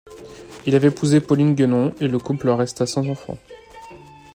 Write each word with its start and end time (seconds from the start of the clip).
Il 0.65 0.73
avait 0.75 0.87
épousé 0.87 1.21
Pauline 1.21 1.55
Genon 1.55 1.93
et 1.99 2.07
le 2.07 2.17
couple 2.17 2.49
resta 2.49 2.87
sans 2.87 3.07
enfant. 3.07 3.37